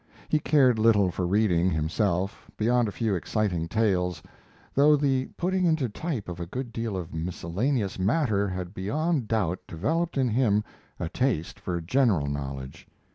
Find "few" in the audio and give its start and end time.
2.91-3.13